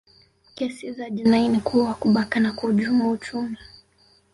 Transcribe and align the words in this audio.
kesi 0.55 0.91
za 0.93 1.09
jinai 1.09 1.47
ni 1.49 1.59
kuua 1.61 1.93
kubaka 1.93 2.39
na 2.39 2.53
kuhujumu 2.53 3.11
uchumi 3.11 3.57